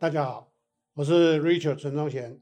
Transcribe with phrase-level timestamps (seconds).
[0.00, 0.50] 大家好，
[0.94, 2.38] 我是 Richard 陈宗贤，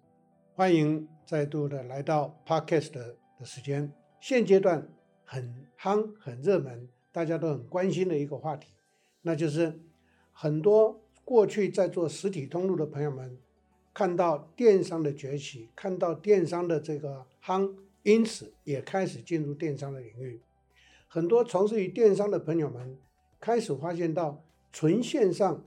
[0.54, 3.92] 欢迎再度的来到 Podcast 的时间。
[4.20, 4.88] 现阶段
[5.22, 8.72] 很夯、很热门，大家都很关心的一个话题，
[9.20, 9.78] 那就是
[10.32, 13.38] 很多过去在做实体通路的朋友们，
[13.92, 20.40] 看到电商的崛起，看到电商的这个夯，因此也开始进入电商的领域。
[21.06, 22.98] 很多从事于电商的朋友们
[23.38, 24.42] 开始发现到，
[24.72, 25.62] 纯线上。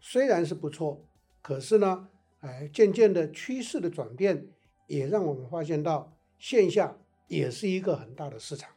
[0.00, 1.04] 虽然是不错，
[1.42, 2.08] 可是呢，
[2.40, 4.48] 哎，渐渐的趋势的转变
[4.86, 6.96] 也让我们发现到线下
[7.26, 8.70] 也是一个很大的市场。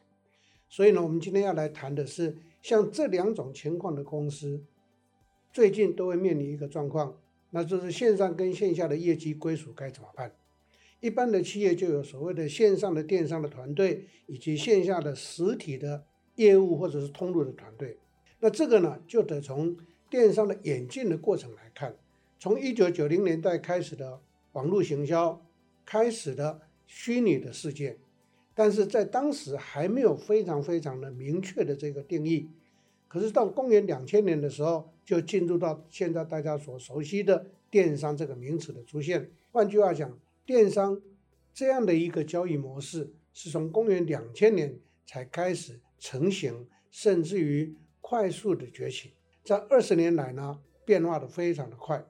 [0.68, 4.64] 所以呢，我们今天要来谈的是像这两种情况的公司，
[5.52, 7.18] 最近都会面临一个状况，
[7.50, 10.34] 那就是线上跟线下的业绩归属该怎么办？
[11.00, 16.04] 一般的企业就有所谓的线上的电商的团队，以及线下的实体的
[16.36, 17.98] 业务或者是通路的团队。
[18.38, 19.76] 那这个呢，就得从
[20.12, 21.96] 电商的演进的过程来看，
[22.38, 24.20] 从一九九零年代开始的
[24.52, 25.42] 网络行销，
[25.86, 27.96] 开始的虚拟的世界，
[28.54, 32.50] 但是在当时还没有非常非常的明确的这个定义。
[33.08, 39.30] 可是到公元两千年的时候，就进入到现在大家所熟悉的电商这个名词的出现。
[39.50, 41.00] 换句话讲，电商
[41.54, 49.12] 这样的一个交易模式，是从公元两千年才开始成型，甚至于快速的崛起。
[49.44, 52.04] 在二十年来呢，变化的非常的快。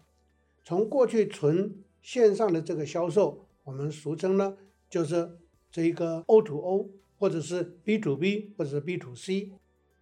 [0.64, 4.56] 从过去纯线上的这个销售，我们俗称呢，
[4.90, 5.38] 就是
[5.70, 9.50] 这一个 O to O，或者是 B to B，或者是 B to C。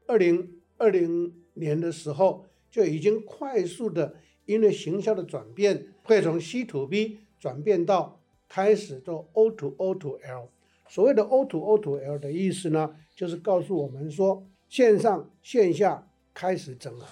[0.06, 10.48] 二零二零年的时候，就已经快速的因为行销的转变，会从 C to B 转变到开始做 O to O to L。
[10.89, 16.08] 所谓的 O to O to L 的意思呢，就是告诉我们说，线上线下。
[16.33, 17.06] 开始整合，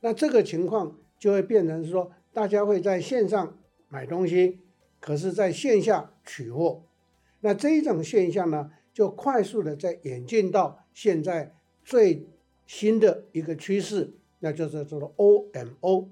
[0.00, 4.60] 那这个情况就会变成说，大家会在线上买东西，
[4.98, 6.82] 可是在线下取货。
[7.40, 12.26] 那这一种现象呢，就快速的在演进到现在最
[12.66, 16.08] 新的一个趋势，那就是叫做 OMO。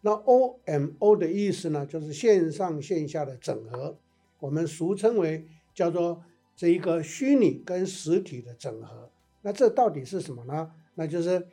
[0.00, 3.98] 那 OMO 的意思呢，就是线上线下的整合，
[4.40, 6.24] 我们俗称为叫做
[6.56, 9.10] 这一个虚拟跟实体的整合。
[9.42, 10.72] 那这到底是什么呢？
[10.94, 11.46] 那就是。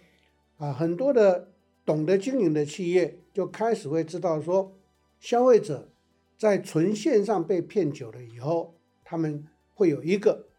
[0.60, 1.54] 啊，很多的
[1.86, 4.78] 懂得经营的企业就开始会知道说，
[5.18, 5.90] 消费者
[6.38, 8.76] 在纯线上被骗久了以后，
[9.06, 10.50] 他们会有一个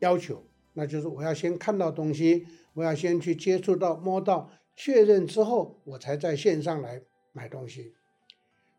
[0.00, 7.00] 要求，那就是我要先看到东西，我要先去接触到、摸到、确认之后，我才在线上来
[7.32, 7.94] 买东西。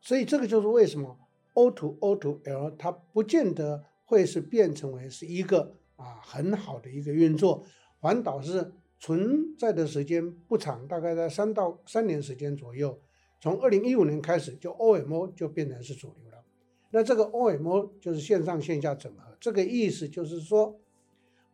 [0.01, 1.17] 所以这个就是为什么
[1.53, 7.63] O to O to L 它不见得会是变成为是一个啊很好的一个运作，
[8.01, 8.73] 反倒是。
[9.01, 13.01] 存在的时间不长，大概在三到三年时间左右。
[13.39, 16.43] 从二零一五年开始，就 OMO 就变成是主流了。
[16.91, 20.79] 那这个 OMO 就是线上线下整合，这个意思就是说，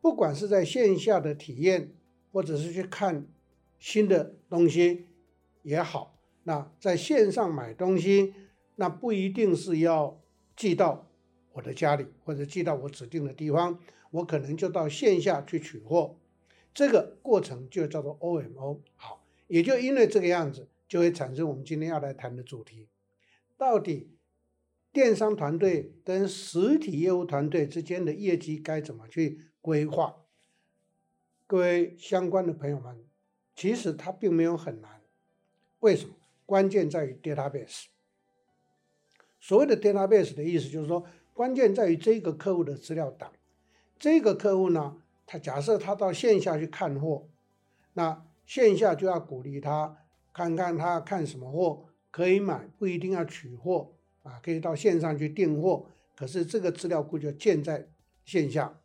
[0.02, 1.94] 不管是在线下的体验，
[2.34, 3.26] 或者是去看
[3.80, 5.06] 新的东西
[5.64, 8.34] 也好，那在线上买东西，
[8.76, 10.20] 那不一定是要
[10.58, 11.08] 寄到
[11.54, 13.80] 我的家里，或者寄到我指定的地方，
[14.12, 16.18] 我可能就到线下去取货。
[16.78, 22.88] 这个过程就叫做 OMO，好，也就因为这个样子，就会产生我们今天要来谈的主题：
[23.58, 24.12] 到底
[24.94, 30.18] 电商团队跟实体业务团队之间的业绩该怎么去规划？
[31.48, 33.04] 各位相关的朋友们，
[33.56, 35.02] 其实它并没有很难，
[35.80, 36.14] 为什么？
[36.46, 37.86] 关键在于 database。
[39.40, 43.34] 所谓的 database 的意思就是说，关键在于这个客户的资料档，
[43.98, 45.02] 这个客户呢？
[45.28, 47.28] 他假设他到线下去看货，
[47.94, 49.98] 那线下就要鼓励他
[50.34, 53.92] 看看他看什么货可以买，不一定要取货
[54.24, 55.86] 啊，可以到线上去订货。
[56.16, 57.88] 可是这个资料库就建在
[58.26, 58.80] 线下，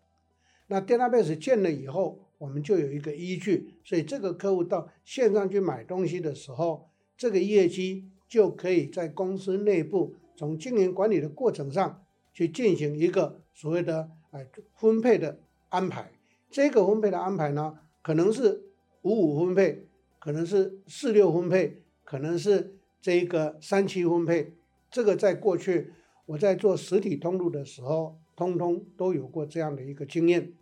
[0.67, 15.39] 那 database 建了以后，我们就有一个依据，所以这个客户到线上去买东西的时候，这个业绩就可以在公司内部从经营管理的过程上去进行一个所谓的哎分配的
[15.69, 16.11] 安排。
[16.53, 18.63] 这个分配的安排呢，可能是
[19.01, 19.89] 五五分配，
[20.21, 24.53] 可能是四六分配，可能是这个三七分配。
[24.91, 25.95] 这个在过去
[26.27, 30.53] 我在做实体通路的时候，通通都有过这样的一个经验。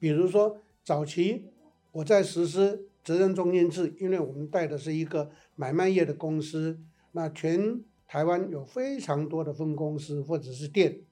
[0.00, 1.46] 比如说早期
[1.92, 6.80] 我在实施责任中心制，因为我们带的是一个买卖业的公司，
[7.12, 11.02] 那全台湾有非常多的分公司或者是店，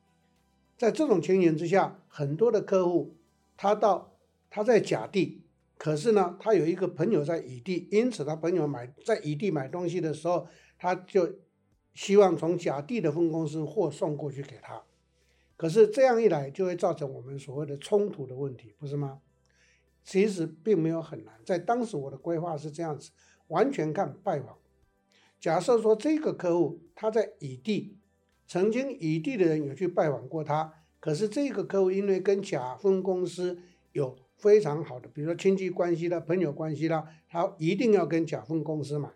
[0.76, 3.14] 在这种情形之下，很多的客户
[3.56, 4.13] 他到
[4.54, 5.42] 他在甲地，
[5.76, 10.46] 可是呢，他有一个朋友在乙地，因此他朋友买在乙地买东西的时候，
[10.78, 11.40] 他就
[11.92, 14.84] 希望从甲地的分公司货送过去给他。
[15.56, 19.22] 可是这样一来，就会造成我们所谓的冲突的问题，不是吗？
[20.04, 23.10] 其实并没有很难，在当时我的规划是这样子，
[23.48, 24.56] 完全看拜访。
[25.40, 27.98] 假设说这个客户他在乙地，
[28.46, 33.58] 曾经乙地的人有去拜访过他，可是这个客户因为跟甲分公司
[33.90, 39.08] 有非常好的，比如说亲戚关系啦、朋友关系啦，他一定要跟甲分公司买。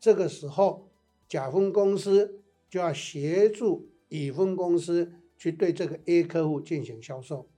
[0.00, 0.88] 这个时候，
[1.28, 5.12] 甲分公司就要协助乙分公司。
[5.42, 7.48] 去对这个 A 客户进行销售，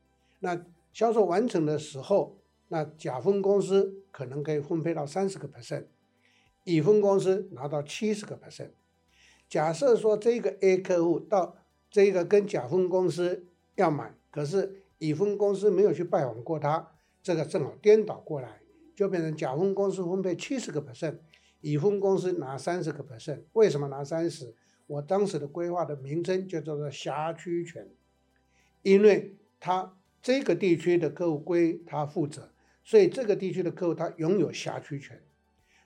[0.41, 2.38] 那销售完成的时候，
[2.69, 5.85] 那甲分公司可能可以分配到三十个 percent，
[6.65, 8.71] 乙分公司拿到七十个 percent。
[9.50, 11.56] 假设说这个 A 客户到
[11.91, 13.44] 这个跟甲分公司
[13.75, 16.94] 要买，可是乙分公司没有去拜访过他，
[17.25, 18.61] 这个正好颠倒过来，
[18.94, 21.17] 就变成甲分公司分配七十个 percent，
[21.62, 23.41] 乙分公司拿三十个 percent。
[23.55, 24.55] 为什么拿三十？
[24.87, 27.88] 我当时的规划的名称就叫做辖区权，
[28.82, 32.53] 因为他这个地区的客户归他负责，
[32.85, 35.19] 所以这个地区的客户他拥有辖区权。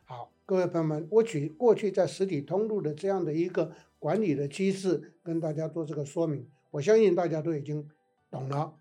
[0.02, 3.70] 好，各位朋友们，我举过去在实体通路的这样的一个
[4.00, 7.88] 管理的机制，跟大家做这个说明，我相信大家都已经
[8.28, 8.74] 懂了。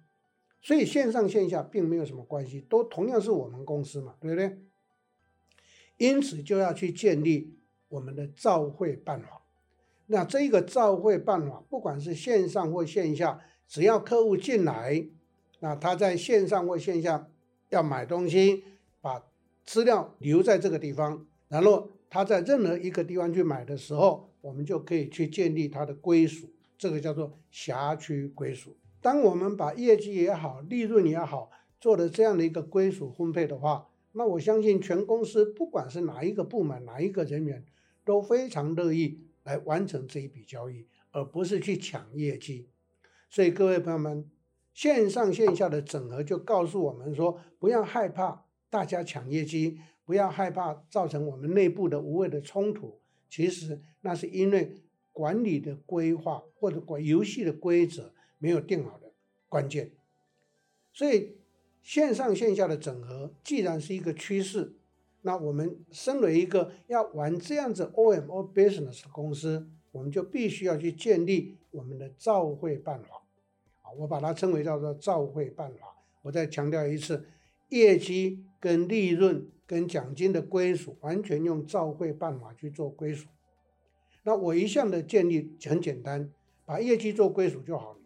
[0.62, 4.57] 所以线上线下并没有什么关系，都同样是我们公司嘛，对不对？
[5.98, 7.57] 因此就要去建立
[7.88, 9.42] 我们的照会办法。
[10.07, 15.07] 那这个照会办法，不管是线上或线下，只要客户进来，
[15.59, 17.30] 那他在线上或线下
[17.69, 18.63] 要买东西，
[19.01, 19.25] 把
[19.65, 28.75] 资料留在这个地方，然后他在任何一个地方去买的时候，我们就可以去建立他的归属，这个叫做辖区归属。
[29.07, 31.50] 当我们把业绩也好，利润也好，
[31.80, 37.63] 做了这样的一个归属分配的话，那我相信全公司不管是哪一个部门、哪一个人员，
[38.04, 39.21] 都非常乐意。
[39.45, 42.68] 来完成这一笔交易，而不是去抢业绩。
[43.30, 44.30] 所以各位朋友们，
[44.74, 53.00] 线上线下的整合就告诉我们说，不要害怕大家抢业绩，不要害怕造成我们内部的无谓的冲突。
[53.30, 54.75] 其实那是因为
[55.13, 59.11] 管理的规划或者管游戏的规则没有定好的
[59.49, 59.91] 关键。
[60.93, 61.37] 所以
[61.81, 64.73] 线上线下的整合既然是一个趋势。
[65.21, 73.23] 那我们身为一个要玩这样子 OMO business 的公司，我们就必须要去建立我们的照会办法，
[73.81, 75.97] 啊，我把它称为叫做照会办法。
[76.21, 77.25] 我再强调一次，
[77.69, 83.27] 业绩跟利润跟奖金的归属，完全用照会办法去做归属。
[84.23, 86.31] 那我一向的建议很简单，
[86.63, 87.99] 把业绩做归属就好了。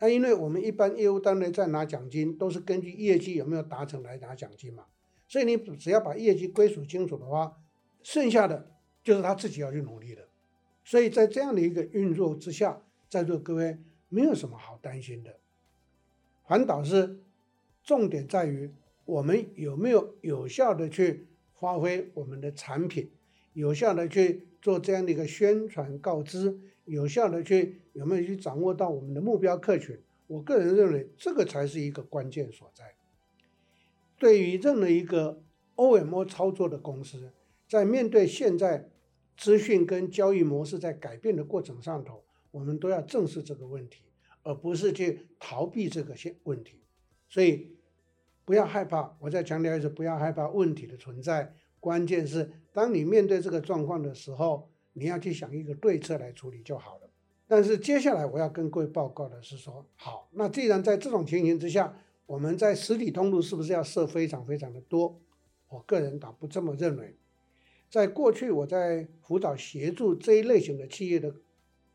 [0.00, 4.84] 那因为我们一般业务单位在拿奖金，都是根据业绩有没有达成来拿奖金嘛。
[5.26, 7.56] 所以你只要把业绩归属清楚的话，
[8.02, 8.70] 剩下的
[9.02, 10.28] 就是他自己要去努力的。
[10.84, 13.78] 所以在这样的一个运作之下，在座各位
[14.08, 15.38] 没有什么好担心的。
[16.46, 17.20] 反倒是
[17.82, 18.70] 重点在于
[19.04, 21.26] 我们有没有有效的去
[21.58, 23.10] 发挥我们的产品，
[23.52, 29.98] 有效的去做这样的一个宣传告知，有效的去有没有去掌握到我们的目标客群。
[30.26, 32.94] 我个人认为这个才是一个关键所在。
[34.18, 35.40] 对于任何一个
[35.76, 37.32] OMO 操作的公司，
[37.68, 38.90] 在面对现在
[39.36, 44.02] 资讯跟交易模式在改变的过程上头，我们都要正视这个问题，
[44.42, 46.82] 而不是去逃避这个现问题。
[47.28, 47.76] 所以
[48.44, 51.54] 不要害怕，我再强调一次，不要害怕问题的存在。
[51.80, 57.10] 关键是当你面对这个状况的时候，你要去想一个对策来处理就好了。
[57.46, 65.20] 但是接下来我要跟各位报告的是说，好，那既然在这种情形之下，我们在实体通路是不是要设非常非常的多？
[65.68, 67.16] 我个人倒不这么认为。
[67.90, 71.34] 在过去我在辅导协助这一类型的企业的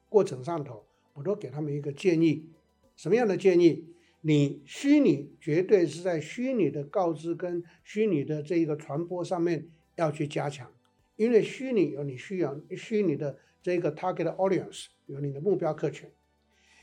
[0.10, 2.50] 过程上头，我都给他们一个建议，
[2.96, 3.90] 什么样的建议？
[4.22, 10.72] 你虚拟绝对是在虚拟的告知跟虚拟的这一个传播上面要去加强，
[11.16, 16.10] 因为虚拟有你需要虚拟的这个 target audience，有你的目标客群。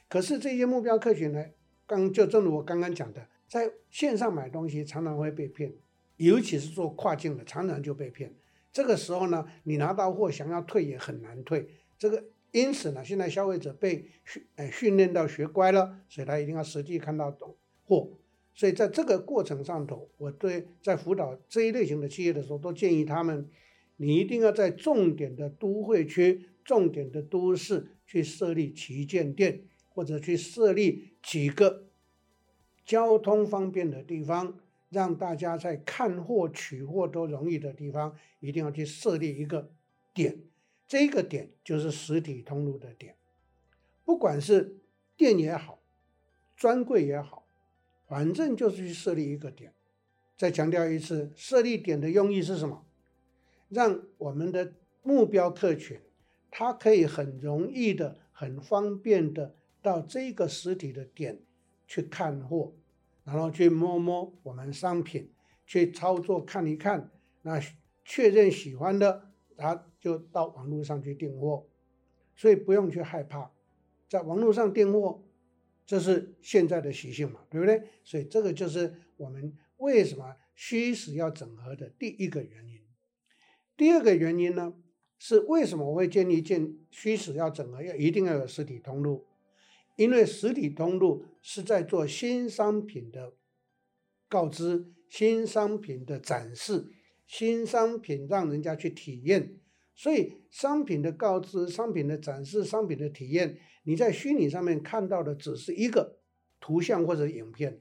[0.08, 1.44] 可是这些目标客群呢，
[1.86, 3.26] 刚就正如我刚刚讲的。
[3.48, 5.74] 在线上买东西常常会被骗，
[6.18, 8.32] 尤其是做跨境的，常常就被骗。
[8.72, 11.68] 这个时候呢，你拿到货想要退也很难退。
[11.98, 17.56] 这个因此呢，现在消费者被训呃训练到学乖了，所以他一定要实际看到懂
[17.86, 18.08] 货。
[18.54, 23.48] 所以在这个过程上头，我对在辅导这一类型的企业的时候，都建议他们，
[24.02, 31.84] 你一定要在重点的都会区、重点的都市去设立旗舰店，或者去设立几个。
[32.82, 39.70] 交通方便的地方，让大家在看货、取货都容易的地方，一定要去设立一个
[40.14, 40.40] 点。
[40.88, 43.16] 这个点就是实体通路的点，
[44.06, 44.78] 不管是
[45.14, 45.82] 店也好，
[46.56, 47.46] 专柜也好，
[48.08, 49.74] 反正就是去设立一个点。
[50.38, 52.86] 再强调一次，设立点的用意是什么？
[53.70, 55.98] 让我们的目标客群，
[56.50, 61.40] 他可以很容易的、很方便的到这个实体的点
[61.86, 62.74] 去看货，
[63.24, 65.32] 然后去摸摸我们商品，
[65.64, 67.10] 去操作看一看，
[67.42, 67.58] 那
[68.04, 71.66] 确认喜欢的，他就到网络上去订货。
[72.36, 73.50] 所以不用去害怕，
[74.08, 75.22] 在网络上订货，
[75.86, 77.82] 这是现在的习性嘛，对不对？
[78.02, 82.69] 所以这个就是我们为什么虚实要整合的第一个原因。
[83.80, 84.74] 第二个原因呢，
[85.18, 89.24] 是为什么我会建议建虚实要整合，要一定要有实体通路，
[89.96, 93.32] 因为实体通路是在做新商品的
[94.28, 96.88] 告知、新商品的展示、
[97.26, 99.56] 新商品让人家去体验，
[99.94, 106.18] 所以商品的告知、商品的展示、商品的体验，你在虚拟上面看到的只是一个
[106.60, 107.80] 图像或者影片，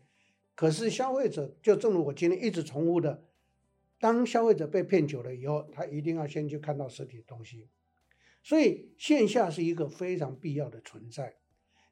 [0.55, 3.25] 可是消费者就正如我今天一直重复的。
[3.99, 7.67] 当消费者被骗久了以后，他一定要先去看到实体东西，
[8.41, 11.35] 所以线下是一个非常必要的存在。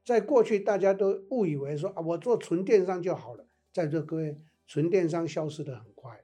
[0.05, 3.45] 在过去，大家都误以为说啊，我做纯电商就好了。
[3.73, 6.23] 在座各位，纯电商消失的很快，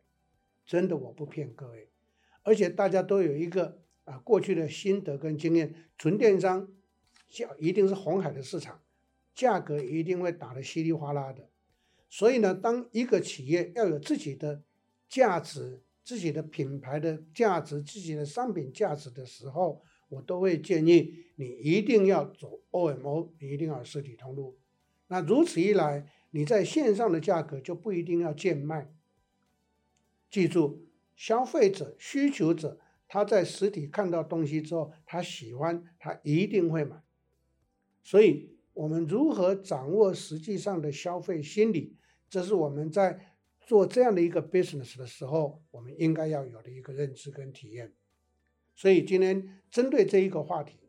[0.65, 1.89] 真的，我不骗各位。
[2.43, 6.71] 而且大家都有一个啊过去的心得跟经验，纯电商
[7.29, 8.81] 价一定是红海的市场，
[9.35, 11.49] 价格一定会打得稀里哗啦的。
[12.09, 14.63] 所以呢，当一个企业要有自己的
[15.13, 24.57] 价值，自己的品牌的价值，自己的商品价值的时候，我都会建议你一定要走 OMO，你一定要实体通路。
[25.09, 28.91] 那如此一来，你在线上的价格就不一定要贱卖。
[30.31, 37.03] 记住，消费者、需求者他在实体看到东西之后，他喜欢，他一定会买。
[38.01, 41.95] 所以，我们如何掌握实际上的消费心理，
[42.27, 43.29] 这是我们在。
[43.65, 47.93] 做这样的一个 business 的时候，我们应该要有的一个认知跟体验。
[48.75, 50.79] 所以今天针对这一个话题，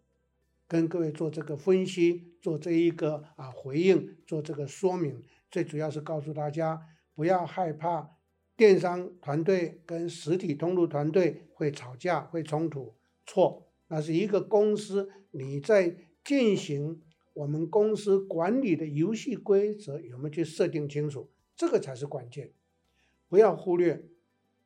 [0.66, 6.80] 跟各位做这个分析，做这一个啊回应，做这个说明，最主要是告诉大家
[7.14, 8.16] 不要害怕
[8.56, 12.94] 电商团队跟实体通路团队会吵架、会冲突。
[13.26, 17.02] 错，那是一个公司你在进行
[17.34, 22.52] 我们公司管理的游戏规则有没有去设定清楚，这个才是关键。
[23.34, 24.00] 不要忽略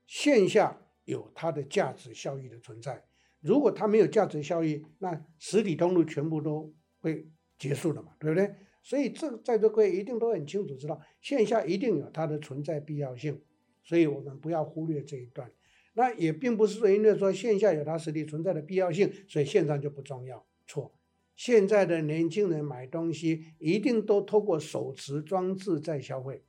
[0.07, 3.03] 线下有它的价值效益的存在。
[3.41, 6.71] 如果它没有价值效益，那实体通路全部都
[7.01, 7.27] 会
[7.59, 8.55] 结束了嘛，对不对？
[8.83, 13.41] 所以这在座各位一定都很清楚知道，线下一定有它的存在必要性。
[13.83, 15.51] 所以我们不要忽略这一段。
[15.95, 20.47] 那也并不是说因为说线下有它实体存在的必要性，所以线上就不重要。
[20.67, 20.95] 错，
[21.35, 26.43] 现在的年轻人买东西一定都透过手持装置在消费。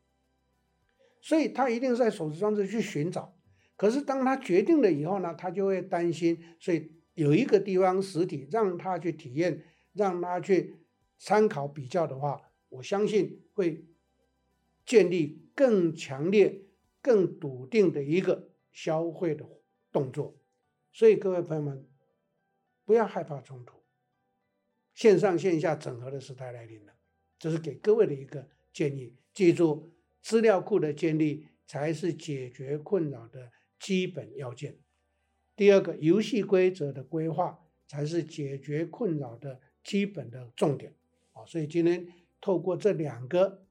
[1.21, 3.37] 所以他一定是在手持装置去寻找，
[3.75, 10.77] 可是当他决定了以后呢，他就会担心，所以有一个地方实体让他去体验，让他去
[11.17, 13.85] 参考比较的话，我相信会
[14.85, 16.63] 建立更强烈、
[17.01, 19.45] 更笃定的一个消费的
[19.91, 20.37] 动作。
[20.93, 21.85] 所以各位朋友们，
[22.85, 23.83] 不要害怕冲突，
[24.93, 26.93] 线上线下整合的时代来临了，
[27.37, 29.93] 这是给各位的一个建议，记住。
[30.21, 34.77] 资料库的建立才是解决困扰的基本要件。
[35.55, 40.95] 第二个，游戏规则的规划才是解决困扰的基本的重点。
[41.33, 42.07] 啊，所以今天
[42.39, 43.65] 透过这两个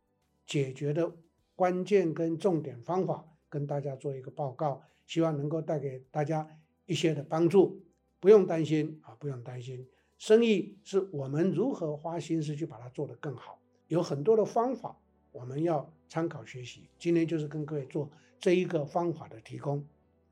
[0.46, 1.16] 解决的
[1.54, 6.48] 关键跟重点方法，跟大家做一个报告，希望能够带给大家
[6.86, 7.82] 一些的帮助。
[8.20, 9.88] 不用担心啊，不用担心，
[10.18, 14.98] 生意是我们如何花心思去把它做得更好，有很多的方法。
[15.30, 18.10] 我们要参考学习，今天就是跟各位做
[18.40, 19.86] 这一个方法的提供。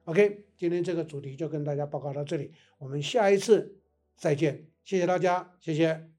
[0.04, 3.76] OK，今天这个主题就跟大家报告到这里，我们下一次
[4.16, 6.15] 再见，谢谢大家，谢谢。